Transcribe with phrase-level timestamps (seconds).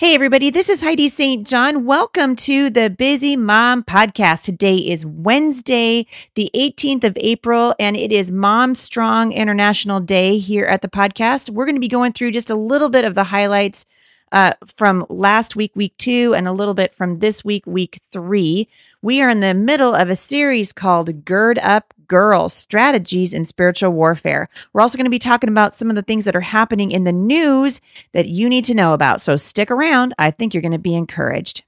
[0.00, 1.44] Hey, everybody, this is Heidi St.
[1.44, 1.84] John.
[1.84, 4.44] Welcome to the Busy Mom Podcast.
[4.44, 10.66] Today is Wednesday, the 18th of April, and it is Mom Strong International Day here
[10.66, 11.50] at the podcast.
[11.50, 13.86] We're going to be going through just a little bit of the highlights
[14.30, 18.68] uh, from last week, week two, and a little bit from this week, week three.
[19.02, 23.90] We are in the middle of a series called Gird Up Girls Strategies in Spiritual
[23.90, 24.48] Warfare.
[24.72, 27.04] We're also going to be talking about some of the things that are happening in
[27.04, 27.80] the news
[28.12, 29.22] that you need to know about.
[29.22, 30.14] So stick around.
[30.18, 31.62] I think you're going to be encouraged.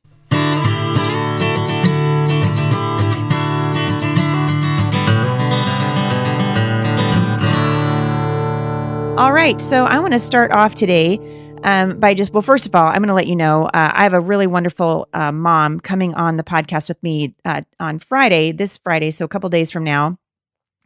[9.21, 11.19] All right, so I want to start off today
[11.63, 14.05] um, by just, well, first of all, I'm going to let you know uh, I
[14.05, 18.53] have a really wonderful uh, mom coming on the podcast with me uh, on Friday,
[18.53, 20.19] this Friday, so a couple days from now.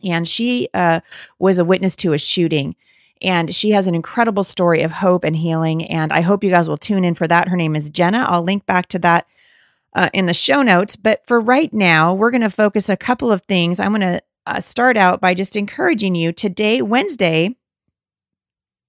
[0.05, 1.01] And she uh,
[1.39, 2.77] was a witness to a shooting.
[3.23, 5.85] And she has an incredible story of hope and healing.
[5.87, 7.49] And I hope you guys will tune in for that.
[7.49, 8.27] Her name is Jenna.
[8.29, 9.27] I'll link back to that
[9.95, 10.97] uh, in the show notes.
[10.97, 13.81] But for right now, we're going to focus a couple of things.
[13.81, 17.57] I'm going to uh, start out by just encouraging you today, Wednesday,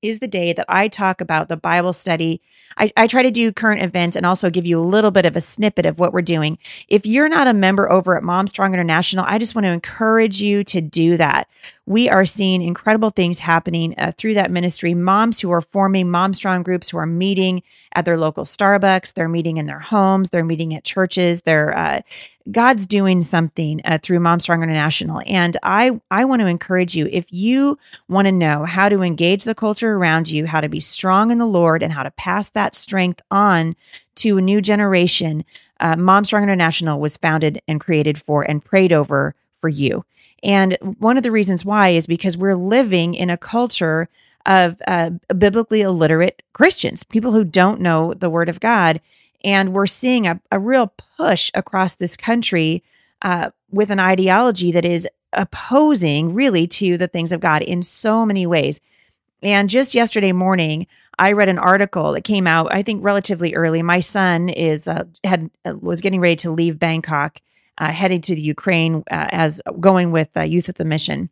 [0.08, 2.42] is the day that I talk about the Bible study.
[2.78, 5.36] I, I, try to do current events and also give you a little bit of
[5.36, 6.58] a snippet of what we're doing.
[6.89, 10.42] If you're not a member over at Mom Strong International, I just want to encourage
[10.42, 11.48] you to do that.
[11.86, 14.94] We are seeing incredible things happening uh, through that ministry.
[14.94, 17.64] Moms who are forming Mom Strong groups who are meeting
[17.96, 22.02] at their local Starbucks, they're meeting in their homes, they're meeting at churches, they're uh,
[22.52, 25.22] God's doing something uh, through Mom Strong International.
[25.26, 29.45] And I, I want to encourage you if you want to know how to engage
[29.45, 32.50] the culture around you, how to be strong in the Lord, and how to pass
[32.50, 33.76] that strength on
[34.16, 35.44] to a new generation,
[35.80, 40.05] uh, Mom Strong International was founded and created for and prayed over for you.
[40.44, 44.08] And one of the reasons why is because we're living in a culture
[44.45, 49.02] of uh, biblically illiterate Christians, people who don't know the Word of God.
[49.44, 52.84] And we're seeing a, a real push across this country
[53.22, 58.26] uh, with an ideology that is opposing really to the things of God in so
[58.26, 58.80] many ways.
[59.42, 60.88] And just yesterday morning,
[61.20, 63.82] I read an article that came out, I think, relatively early.
[63.82, 67.39] My son is uh, had uh, was getting ready to leave Bangkok,
[67.78, 71.30] uh, heading to the Ukraine uh, as going with uh, Youth with the Mission,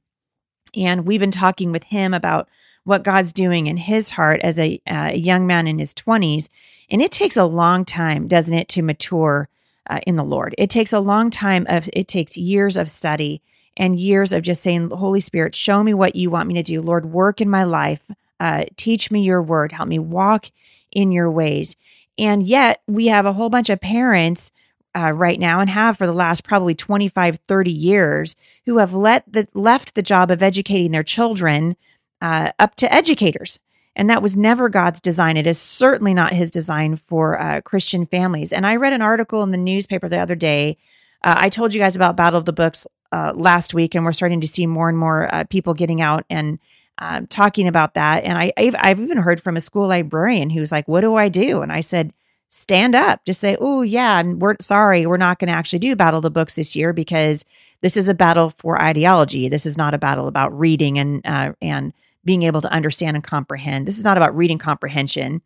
[0.75, 2.49] and we've been talking with him about
[2.83, 6.49] what God's doing in his heart as a, uh, a young man in his twenties.
[6.89, 9.49] And it takes a long time, doesn't it, to mature
[9.89, 10.53] uh, in the Lord?
[10.57, 13.41] It takes a long time of, it takes years of study
[13.77, 16.81] and years of just saying, Holy Spirit, show me what you want me to do.
[16.81, 18.11] Lord, work in my life.
[18.39, 19.71] Uh, teach me your word.
[19.71, 20.51] Help me walk
[20.91, 21.75] in your ways.
[22.17, 24.51] And yet, we have a whole bunch of parents
[24.95, 28.35] uh, right now and have for the last probably 25, 30 years
[28.65, 31.75] who have let the, left the job of educating their children
[32.23, 33.59] uh, up to educators.
[33.95, 35.37] And that was never God's design.
[35.37, 38.51] It is certainly not his design for uh, Christian families.
[38.51, 40.77] And I read an article in the newspaper the other day.
[41.23, 44.13] Uh, I told you guys about Battle of the Books uh, last week, and we're
[44.13, 46.57] starting to see more and more uh, people getting out and
[46.97, 48.23] um, talking about that.
[48.23, 51.29] And I, I've, I've even heard from a school librarian who's like, What do I
[51.29, 51.61] do?
[51.61, 52.13] And I said,
[52.49, 55.95] Stand up, just say, Oh, yeah, and we're sorry, we're not going to actually do
[55.95, 57.45] Battle of the Books this year because
[57.81, 59.49] this is a battle for ideology.
[59.49, 61.93] This is not a battle about reading and, uh, and,
[62.25, 63.87] being able to understand and comprehend.
[63.87, 65.41] This is not about reading comprehension.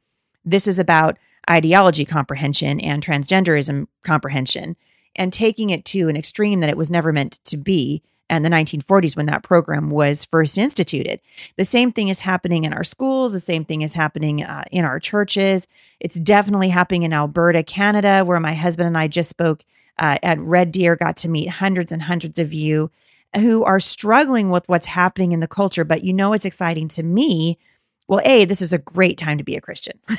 [0.45, 1.17] This is about
[1.49, 4.75] ideology comprehension and transgenderism comprehension
[5.15, 8.49] and taking it to an extreme that it was never meant to be and the
[8.49, 11.21] 1940s when that program was first instituted.
[11.55, 13.31] The same thing is happening in our schools.
[13.31, 15.67] The same thing is happening uh, in our churches.
[15.99, 19.63] It's definitely happening in Alberta, Canada, where my husband and I just spoke
[19.99, 22.91] uh, at Red Deer, got to meet hundreds and hundreds of you
[23.37, 27.03] who are struggling with what's happening in the culture, but you know it's exciting to
[27.03, 27.57] me.
[28.07, 29.99] Well, A, this is a great time to be a Christian.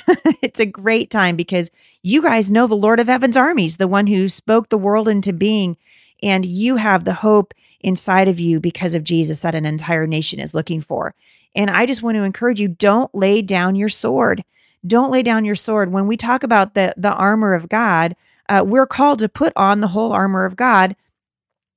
[0.43, 1.71] it's a great time because
[2.03, 5.33] you guys know the Lord of Heaven's armies, the one who spoke the world into
[5.33, 5.77] being,
[6.23, 10.41] and you have the hope inside of you because of Jesus that an entire nation
[10.41, 11.15] is looking for.
[11.55, 14.45] And I just want to encourage you don't lay down your sword.
[14.87, 15.93] Don't lay down your sword.
[15.93, 18.17] When we talk about the, the armor of God,
[18.49, 20.95] uh, we're called to put on the whole armor of God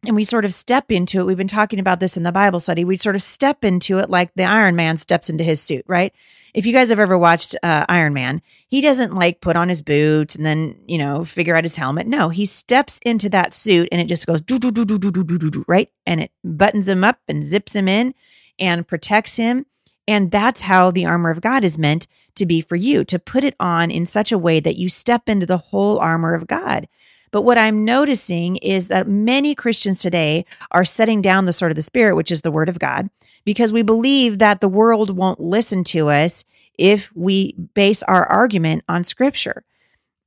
[0.06, 1.26] and we sort of step into it.
[1.26, 2.84] We've been talking about this in the Bible study.
[2.84, 6.14] We sort of step into it like the Iron Man steps into his suit, right?
[6.54, 9.82] If you guys have ever watched uh, Iron Man, he doesn't like put on his
[9.82, 12.08] boots and then, you know, figure out his helmet.
[12.08, 15.12] No, he steps into that suit and it just goes do, do, do, do, do,
[15.12, 15.90] do, do, do, right?
[16.06, 18.14] And it buttons him up and zips him in
[18.60, 19.66] and protects him.
[20.08, 23.44] And that's how the armor of God is meant to be for you, to put
[23.44, 26.88] it on in such a way that you step into the whole armor of God.
[27.32, 31.78] But what I'm noticing is that many Christians today are setting down the sword of
[31.78, 33.10] the Spirit, which is the word of God,
[33.46, 36.44] because we believe that the world won't listen to us
[36.78, 39.64] if we base our argument on scripture.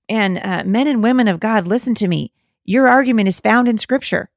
[0.09, 2.33] And uh, men and women of God, listen to me.
[2.65, 4.31] Your argument is found in scripture.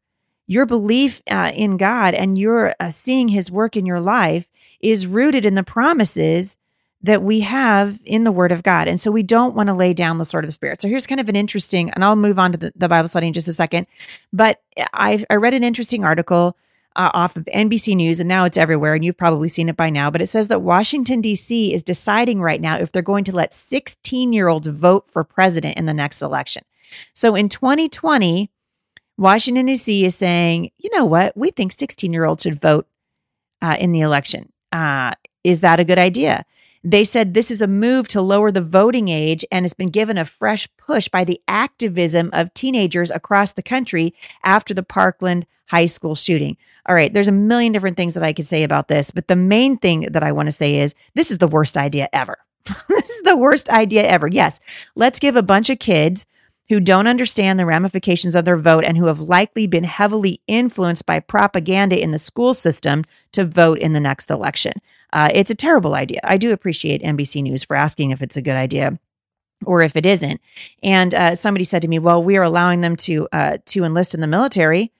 [0.46, 4.48] Your belief uh, in God and your uh, seeing his work in your life
[4.82, 6.57] is rooted in the promises
[7.02, 8.88] that we have in the Word of God.
[8.88, 10.82] And so we don't want to lay down the sword of the Spirit.
[10.82, 13.28] So here's kind of an interesting, and I'll move on to the, the Bible study
[13.28, 13.88] in just a second.
[14.34, 14.62] But
[14.94, 16.58] I, I read an interesting article
[16.96, 19.92] uh, off of NBC News, and now it's everywhere, and you've probably seen it by
[19.92, 20.10] now.
[20.10, 21.72] But it says that Washington, D.C.
[21.72, 25.78] is deciding right now if they're going to let 16 year olds vote for president
[25.78, 26.64] in the next election.
[27.14, 28.50] So in 2020,
[29.18, 30.06] Washington, D.C.
[30.06, 31.38] is saying, you know what?
[31.38, 32.88] We think 16 year olds should vote
[33.62, 34.52] uh, in the election.
[34.72, 35.12] Uh,
[35.44, 36.46] is that a good idea?
[36.90, 40.18] They said this is a move to lower the voting age and has been given
[40.18, 44.14] a fresh push by the activism of teenagers across the country
[44.46, 46.56] after the Parkland high school shooting.
[46.86, 49.36] All right, there's a million different things that I could say about this, but the
[49.36, 52.38] main thing that I want to say is this is the worst idea ever.
[52.88, 54.30] this is the worst idea ever.
[54.30, 54.62] Yes,
[54.96, 56.26] let's give a bunch of kids
[56.70, 61.06] who don't understand the ramifications of their vote and who have likely been heavily influenced
[61.06, 64.72] by propaganda in the school system to vote in the next election.
[65.14, 66.20] Uh, it's a terrible idea.
[66.24, 69.00] I do appreciate NBC News for asking if it's a good idea
[69.66, 70.42] or if it isn't.
[70.84, 74.14] And uh, somebody said to me, "Well, we are allowing them to uh, to enlist
[74.14, 74.92] in the military.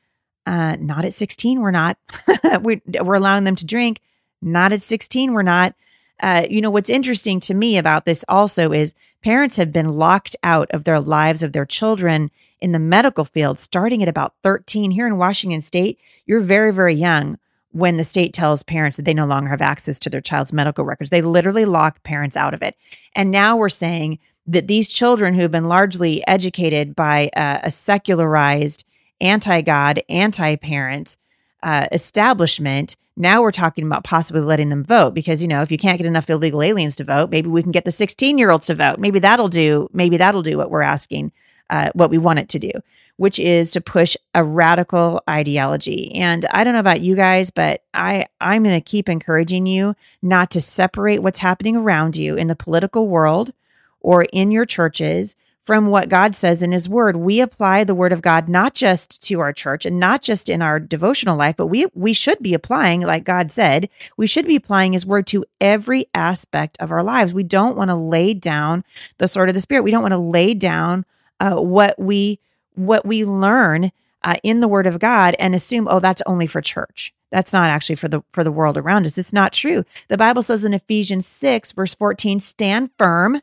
[0.46, 1.98] Uh, not at 16, we're not.
[2.62, 4.00] we, are allowing them to drink.
[4.42, 5.76] Not at 16, we're not."
[6.20, 10.36] Uh, you know what's interesting to me about this also is parents have been locked
[10.42, 14.90] out of their lives of their children in the medical field starting at about 13
[14.90, 17.38] here in Washington state you're very very young
[17.78, 20.84] when the state tells parents that they no longer have access to their child's medical
[20.84, 21.10] records.
[21.10, 22.76] They literally lock parents out of it.
[23.16, 27.72] And now we're saying that these children who have been largely educated by uh, a
[27.72, 28.84] secularized,
[29.22, 31.18] anti God, anti parent
[31.62, 35.78] uh, establishment, now we're talking about possibly letting them vote because, you know, if you
[35.78, 38.68] can't get enough illegal aliens to vote, maybe we can get the 16 year olds
[38.68, 39.00] to vote.
[39.00, 41.32] Maybe that'll do, maybe that'll do what we're asking,
[41.70, 42.72] uh, what we want it to do
[43.18, 46.14] which is to push a radical ideology.
[46.16, 49.96] And I don't know about you guys, but I I'm going to keep encouraging you
[50.22, 53.54] not to separate what's happening around you in the political world
[54.00, 57.18] or in your churches from what God says in his word.
[57.18, 60.62] We apply the word of God not just to our church and not just in
[60.62, 64.56] our devotional life, but we we should be applying like God said, we should be
[64.56, 67.34] applying his word to every aspect of our lives.
[67.34, 68.86] We don't want to lay down
[69.18, 69.84] the sword of the spirit.
[69.84, 71.04] We don't want to lay down
[71.40, 72.40] uh, what we
[72.76, 73.92] what we learn
[74.24, 77.14] uh, in the Word of God and assume, oh, that's only for church.
[77.32, 79.18] That's not actually for the for the world around us.
[79.18, 79.84] It's not true.
[80.08, 83.42] The Bible says in Ephesians 6, verse 14, stand firm,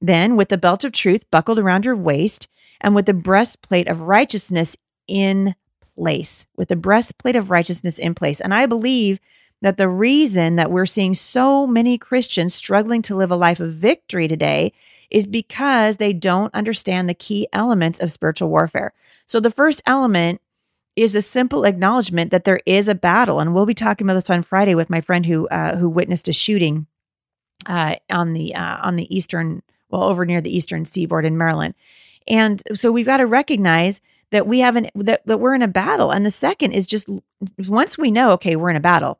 [0.00, 2.48] then with the belt of truth buckled around your waist,
[2.80, 6.46] and with the breastplate of righteousness in place.
[6.56, 8.40] With the breastplate of righteousness in place.
[8.40, 9.20] And I believe
[9.64, 13.72] that the reason that we're seeing so many Christians struggling to live a life of
[13.72, 14.74] victory today
[15.10, 18.92] is because they don't understand the key elements of spiritual warfare.
[19.24, 20.42] So the first element
[20.96, 24.28] is a simple acknowledgement that there is a battle, and we'll be talking about this
[24.28, 26.86] on Friday with my friend who uh, who witnessed a shooting
[27.64, 31.74] uh, on the uh, on the eastern, well, over near the eastern seaboard in Maryland,
[32.28, 35.68] and so we've got to recognize that we have an that, that we're in a
[35.68, 36.10] battle.
[36.10, 37.08] And the second is just
[37.66, 39.18] once we know, okay, we're in a battle,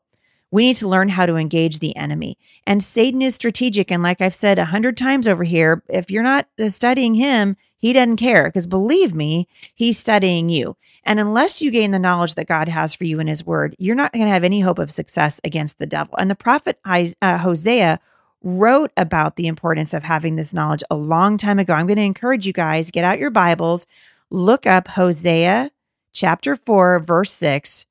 [0.55, 2.39] we need to learn how to engage the enemy.
[2.65, 3.91] And Satan is strategic.
[3.91, 7.93] And like I've said a hundred times over here, if you're not studying him, he
[7.93, 10.77] doesn't care because believe me, he's studying you.
[11.03, 13.97] And unless you gain the knowledge that God has for you in his word, you're
[13.97, 16.15] not going to have any hope of success against the devil.
[16.19, 17.99] And the prophet uh, Hosea
[18.45, 21.73] wrote about the importance of having this knowledge a long time ago.
[21.73, 23.89] I'm going to encourage you guys, get out your Bibles,
[24.31, 25.73] look up Hosea
[26.13, 27.87] chapter 4, verse 6,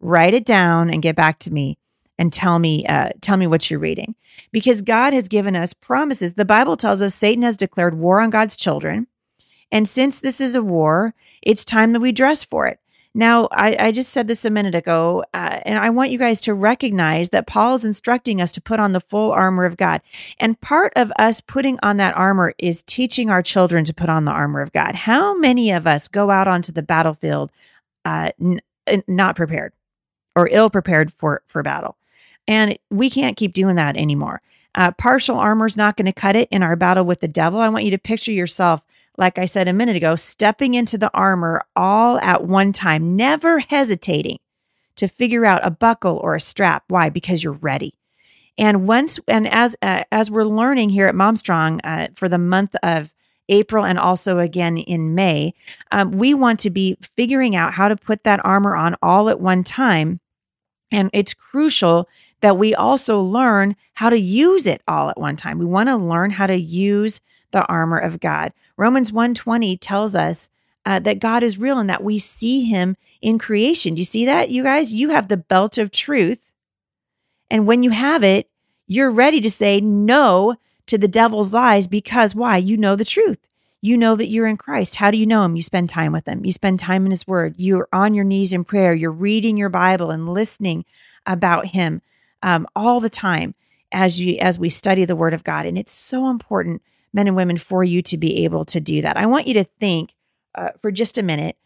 [0.00, 1.78] write it down, and get back to me
[2.22, 4.14] and tell me uh, tell me what you're reading.
[4.52, 6.34] Because god has given us promises.
[6.34, 9.08] The bible tells us satan has declared war on god's children.
[9.72, 12.78] And since this is a war it's time that we dress for it.
[13.12, 16.40] Now i, I just said this a minute ago uh, and i want you guys
[16.42, 20.00] to recognize that paul is instructing us to put on the full armor of god.
[20.38, 24.26] And part of us putting on that armor is teaching our children to put on
[24.26, 24.94] the armor of god.
[24.94, 27.50] How many of us go out onto the battlefield
[28.04, 28.60] uh, n-
[29.08, 29.72] not prepared
[30.34, 31.96] or ill prepared for for battle.
[32.48, 34.42] And we can't keep doing that anymore.
[34.74, 37.60] Uh, partial armor is not going to cut it in our battle with the devil.
[37.60, 38.84] I want you to picture yourself,
[39.18, 43.58] like I said a minute ago, stepping into the armor all at one time, never
[43.58, 44.38] hesitating
[44.96, 46.84] to figure out a buckle or a strap.
[46.88, 47.10] Why?
[47.10, 47.94] Because you're ready.
[48.58, 52.76] And once, and as uh, as we're learning here at Momstrong uh, for the month
[52.82, 53.14] of
[53.48, 55.54] April and also again in May,
[55.90, 59.40] um, we want to be figuring out how to put that armor on all at
[59.40, 60.20] one time.
[60.90, 62.08] And it's crucial
[62.42, 65.58] that we also learn how to use it all at one time.
[65.58, 67.20] We want to learn how to use
[67.52, 68.52] the armor of God.
[68.76, 70.48] Romans 1:20 tells us
[70.84, 73.94] uh, that God is real and that we see him in creation.
[73.94, 74.92] Do you see that, you guys?
[74.92, 76.52] You have the belt of truth.
[77.50, 78.48] And when you have it,
[78.86, 80.56] you're ready to say no
[80.86, 82.56] to the devil's lies because why?
[82.56, 83.38] You know the truth.
[83.80, 84.96] You know that you're in Christ.
[84.96, 85.54] How do you know him?
[85.54, 86.44] You spend time with him.
[86.44, 87.54] You spend time in his word.
[87.56, 88.94] You're on your knees in prayer.
[88.94, 90.84] You're reading your Bible and listening
[91.26, 92.02] about him
[92.42, 93.54] um, all the time
[93.92, 95.66] as you as we study the word of God.
[95.66, 96.82] And it's so important,
[97.12, 99.16] men and women, for you to be able to do that.
[99.16, 100.14] I want you to think
[100.54, 101.56] uh, for just a minute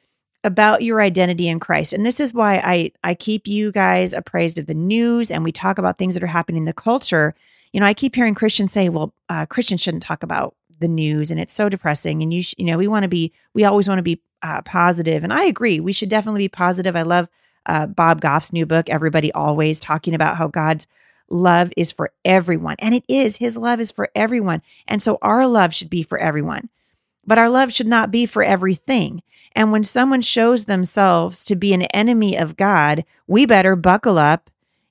[0.45, 1.93] about your identity in Christ.
[1.93, 5.53] And this is why I I keep you guys appraised of the news and we
[5.53, 7.35] talk about things that are happening in the culture.
[7.73, 11.31] You know, I keep hearing Christians say, "Well, uh, Christians shouldn't talk about the news
[11.31, 13.89] and it's so depressing and you sh- you know, we want to be we always
[13.89, 15.81] want to be uh, positive." And I agree.
[15.81, 16.95] We should definitely be positive.
[16.95, 17.29] I love
[17.67, 20.87] uh, Bob Goff's new book, Everybody Always, talking about how God's
[21.29, 22.77] love is for everyone.
[22.79, 23.37] And it is.
[23.37, 24.63] His love is for everyone.
[24.87, 26.69] And so our love should be for everyone.
[27.27, 29.23] But our love should not be for everything.
[29.53, 34.51] And when someone shows themselves to be an enemy of God, we better buckle up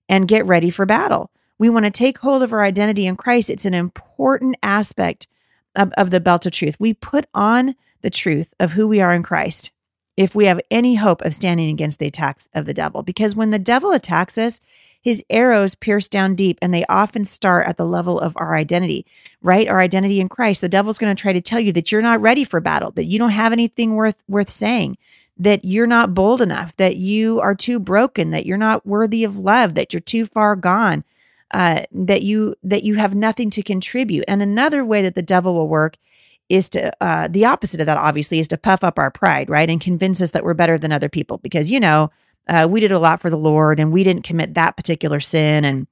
[0.09, 1.31] and get ready for battle.
[1.57, 3.49] We want to take hold of our identity in Christ.
[3.49, 5.27] It's an important aspect
[5.75, 6.75] of, of the belt of truth.
[6.79, 9.71] We put on the truth of who we are in Christ
[10.17, 13.03] if we have any hope of standing against the attacks of the devil.
[13.03, 14.59] Because when the devil attacks us,
[15.01, 19.05] his arrows pierce down deep and they often start at the level of our identity,
[19.43, 19.67] right?
[19.67, 20.61] Our identity in Christ.
[20.61, 23.05] The devil's going to try to tell you that you're not ready for battle, that
[23.05, 24.97] you don't have anything worth worth saying,
[25.37, 29.37] that you're not bold enough, that you are too broken, that you're not worthy of
[29.37, 31.03] love, that you're too far gone,
[31.51, 34.25] uh, that you that you have nothing to contribute.
[34.27, 35.97] And another way that the devil will work
[36.49, 39.69] is to uh, the opposite of that obviously is to puff up our pride right
[39.69, 42.11] and convince us that we're better than other people because you know
[42.47, 45.65] uh, we did a lot for the Lord and we didn't commit that particular sin.
[45.65, 45.87] And,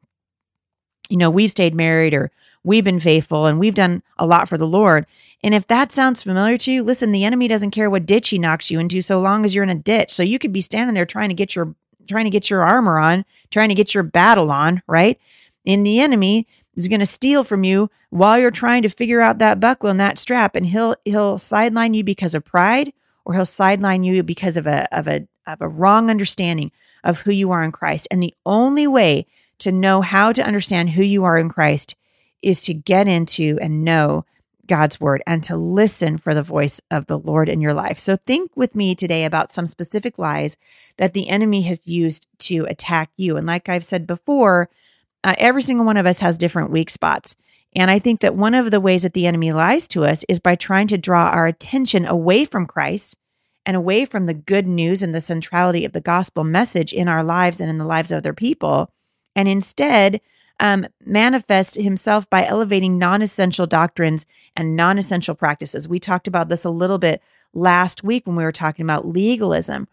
[1.10, 2.32] you know, we've stayed married or
[2.64, 5.06] we've been faithful and we've done a lot for the Lord.
[5.44, 8.40] And if that sounds familiar to you, listen, the enemy doesn't care what ditch he
[8.40, 10.12] knocks you into so long as you're in a ditch.
[10.12, 11.76] So you could be standing there trying to get your
[12.08, 15.18] trying to get your armor on, trying to get your battle on, right?
[15.66, 19.38] in the enemy is going to steal from you while you're trying to figure out
[19.40, 22.94] that buckle and that strap and he'll he'll sideline you because of pride
[23.26, 26.72] or he'll sideline you because of a of a of a wrong understanding
[27.04, 28.08] of who you are in Christ.
[28.10, 29.28] And the only way
[29.60, 31.96] to know how to understand who you are in Christ
[32.42, 34.26] is to get into and know
[34.68, 38.00] God's word and to listen for the voice of the Lord in your life.
[38.00, 40.58] So think with me today about some specific lies
[40.98, 43.36] that the enemy has used to attack you.
[43.36, 44.70] And like I've said before,
[45.24, 47.36] uh, every single one of us has different weak spots.
[47.76, 50.40] And I think that one of the ways that the enemy lies to us is
[50.40, 53.18] by trying to draw our attention away from Christ
[53.66, 57.24] and away from the good news and the centrality of the gospel message in our
[57.24, 58.92] lives and in the lives of other people,
[59.36, 60.22] and instead
[60.60, 64.26] um, manifest himself by elevating non essential doctrines
[64.56, 65.88] and non essential practices.
[65.88, 67.22] We talked about this a little bit
[67.54, 69.88] last week when we were talking about legalism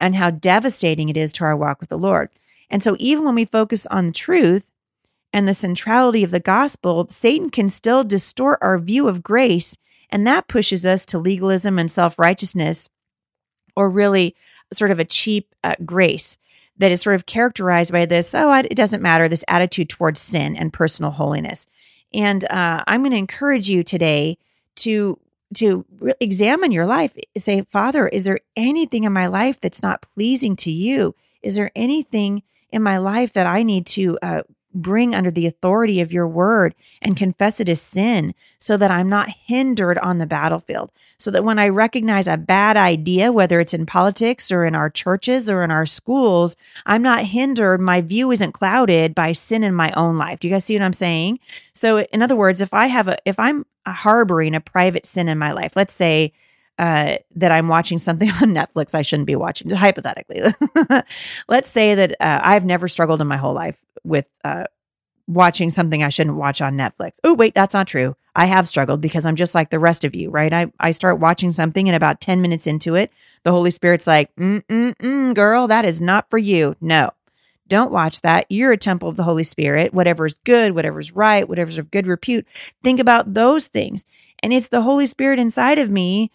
[0.00, 2.30] and how devastating it is to our walk with the Lord.
[2.70, 4.64] And so, even when we focus on the truth
[5.32, 9.76] and the centrality of the gospel, Satan can still distort our view of grace,
[10.10, 12.88] and that pushes us to legalism and self righteousness
[13.76, 14.34] or really
[14.72, 16.36] sort of a cheap uh, grace
[16.78, 20.56] that is sort of characterized by this, oh, it doesn't matter, this attitude towards sin
[20.56, 21.66] and personal holiness.
[22.12, 24.38] And uh, I'm going to encourage you today
[24.76, 25.18] to
[25.52, 25.84] to
[26.20, 27.16] examine your life.
[27.36, 31.16] Say, Father, is there anything in my life that's not pleasing to you?
[31.42, 34.42] Is there anything in my life that I need to uh,
[34.72, 39.08] bring under the authority of your word and confess it as sin so that I'm
[39.08, 40.90] not hindered on the battlefield.
[41.18, 44.88] So that when I recognize a bad idea, whether it's in politics or in our
[44.88, 47.80] churches or in our schools, I'm not hindered.
[47.80, 50.40] My view isn't clouded by sin in my own life.
[50.40, 51.40] Do you guys see what I'm saying?
[51.74, 55.38] So, in other words, if I have a, if I'm harboring a private sin in
[55.38, 56.32] my life, let's say,
[56.78, 60.42] uh, that I'm watching something on Netflix I shouldn't be watching, hypothetically.
[61.48, 64.64] Let's say that uh, I've never struggled in my whole life with uh,
[65.26, 67.18] watching something I shouldn't watch on Netflix.
[67.22, 68.16] Oh, wait, that's not true.
[68.34, 70.52] I have struggled because I'm just like the rest of you, right?
[70.52, 73.10] I, I start watching something and about 10 minutes into it,
[73.42, 76.76] the Holy Spirit's like, mm, mm, mm, girl, that is not for you.
[76.80, 77.10] No,
[77.68, 78.46] don't watch that.
[78.48, 79.94] You're a temple of the Holy Spirit.
[79.94, 82.46] Whatever's good, whatever's right, whatever's of good repute,
[82.82, 84.04] think about those things.
[84.42, 86.30] And it's the Holy Spirit inside of me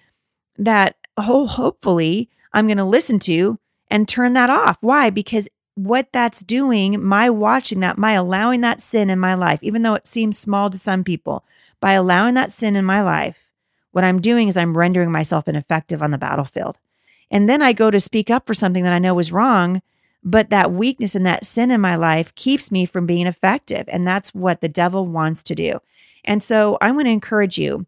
[0.57, 3.59] that oh, hopefully I'm going to listen to
[3.89, 4.77] and turn that off.
[4.81, 5.09] Why?
[5.09, 9.81] Because what that's doing, my watching that, my allowing that sin in my life, even
[9.81, 11.43] though it seems small to some people,
[11.79, 13.50] by allowing that sin in my life,
[13.91, 16.77] what I'm doing is I'm rendering myself ineffective on the battlefield.
[17.29, 19.81] And then I go to speak up for something that I know is wrong,
[20.24, 23.85] but that weakness and that sin in my life keeps me from being effective.
[23.88, 25.79] And that's what the devil wants to do.
[26.24, 27.85] And so I want to encourage you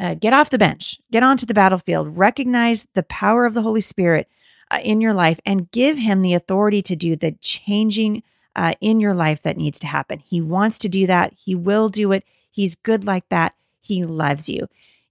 [0.00, 3.80] uh, get off the bench, get onto the battlefield, recognize the power of the Holy
[3.80, 4.28] Spirit
[4.70, 8.22] uh, in your life, and give him the authority to do the changing
[8.56, 10.18] uh, in your life that needs to happen.
[10.18, 11.32] He wants to do that.
[11.34, 12.24] He will do it.
[12.50, 13.54] He's good like that.
[13.80, 14.68] He loves you.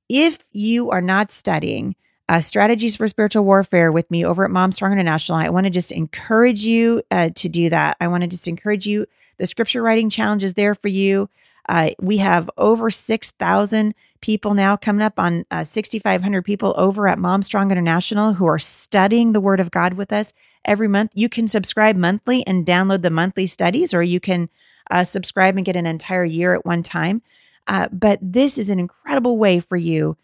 [0.09, 1.95] If you are not studying,
[2.29, 5.37] uh, strategies for spiritual warfare with me over at Mom Strong International.
[5.37, 7.97] I want to just encourage you uh, to do that.
[8.01, 9.05] I want to just encourage you.
[9.37, 11.29] The scripture writing challenge is there for you.
[11.67, 17.19] Uh, we have over 6,000 people now coming up on uh, 6,500 people over at
[17.19, 20.33] Mom Strong International who are studying the Word of God with us
[20.65, 21.11] every month.
[21.13, 24.49] You can subscribe monthly and download the monthly studies, or you can
[24.89, 27.21] uh, subscribe and get an entire year at one time.
[27.67, 30.17] Uh, but this is an incredible way for you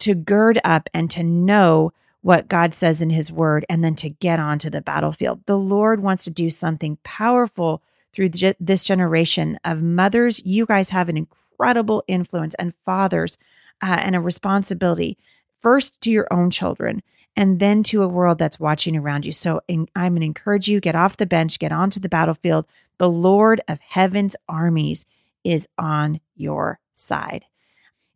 [0.00, 4.08] to gird up and to know what God says in his word and then to
[4.08, 5.40] get onto the battlefield.
[5.46, 7.82] The Lord wants to do something powerful
[8.14, 8.30] through
[8.60, 10.40] this generation of mothers.
[10.44, 13.36] You guys have an incredible influence and fathers
[13.82, 15.18] uh, and a responsibility
[15.60, 17.02] first to your own children
[17.36, 19.32] and then to a world that's watching around you.
[19.32, 22.66] So in, I'm going to encourage you get off the bench, get onto the battlefield.
[22.98, 25.04] The Lord of heaven's armies
[25.42, 27.44] is on your side.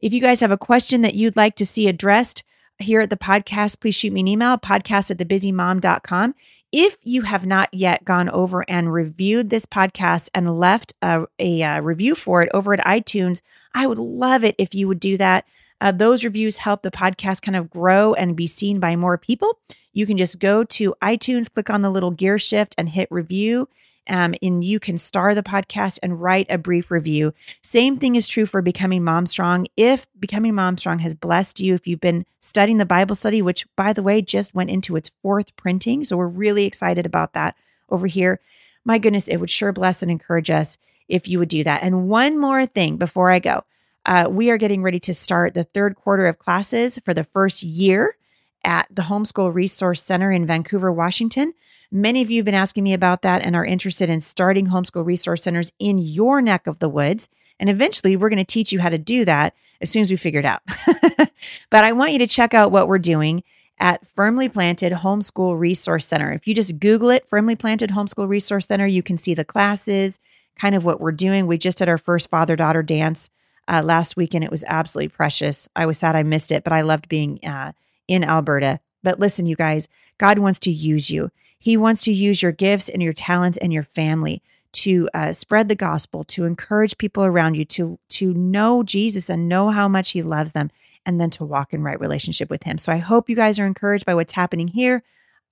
[0.00, 2.44] If you guys have a question that you'd like to see addressed
[2.78, 6.34] here at the podcast, please shoot me an email, podcast at thebusymom.com.
[6.70, 11.62] If you have not yet gone over and reviewed this podcast and left a, a,
[11.62, 13.40] a, review for it over at iTunes,
[13.74, 15.46] I would love it if you would do that.
[15.80, 19.58] Uh, those reviews help the podcast kind of grow and be seen by more people.
[19.94, 23.68] You can just go to iTunes, click on the little gear shift, and hit review
[24.08, 27.34] um, and you can star the podcast and write a brief review.
[27.62, 29.66] Same thing is true for Becoming Mom Strong.
[29.76, 33.66] If Becoming Mom Strong has blessed you, if you've been studying the Bible study, which
[33.76, 37.56] by the way just went into its fourth printing, so we're really excited about that
[37.90, 38.40] over here.
[38.84, 41.82] My goodness, it would sure bless and encourage us if you would do that.
[41.82, 43.64] And one more thing before I go.
[44.06, 47.62] Uh, we are getting ready to start the third quarter of classes for the first
[47.62, 48.16] year
[48.64, 51.52] at the Homeschool Resource Center in Vancouver, Washington.
[51.90, 55.06] Many of you have been asking me about that and are interested in starting homeschool
[55.06, 57.28] resource centers in your neck of the woods.
[57.58, 60.16] And eventually, we're going to teach you how to do that as soon as we
[60.16, 60.62] figure it out.
[61.70, 63.42] but I want you to check out what we're doing
[63.80, 66.32] at Firmly Planted Homeschool Resource Center.
[66.32, 70.18] If you just Google it, Firmly Planted Homeschool Resource Center, you can see the classes,
[70.58, 71.46] kind of what we're doing.
[71.46, 73.30] We just did our first father daughter dance
[73.68, 74.44] uh, last weekend.
[74.44, 75.68] It was absolutely precious.
[75.76, 77.72] I was sad I missed it, but I loved being uh,
[78.08, 78.80] in Alberta.
[79.02, 81.30] But listen, you guys, God wants to use you.
[81.58, 85.68] He wants to use your gifts and your talents and your family to uh, spread
[85.68, 90.10] the gospel, to encourage people around you to to know Jesus and know how much
[90.10, 90.70] He loves them,
[91.06, 92.78] and then to walk in right relationship with Him.
[92.78, 95.02] So I hope you guys are encouraged by what's happening here.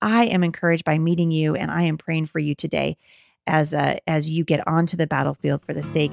[0.01, 2.97] I am encouraged by meeting you, and I am praying for you today
[3.47, 6.11] as uh, as you get onto the battlefield for the sake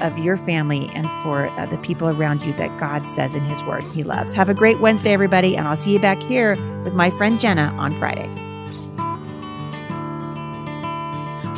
[0.00, 3.62] of your family and for uh, the people around you that God says in His
[3.64, 4.32] Word He loves.
[4.34, 6.50] Have a great Wednesday, everybody, and I'll see you back here
[6.84, 8.28] with my friend Jenna on Friday.